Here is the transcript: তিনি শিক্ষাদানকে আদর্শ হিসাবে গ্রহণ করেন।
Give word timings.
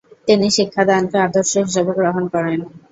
তিনি 0.27 0.47
শিক্ষাদানকে 0.57 1.17
আদর্শ 1.27 1.53
হিসাবে 1.65 1.91
গ্রহণ 1.99 2.23
করেন। 2.33 2.59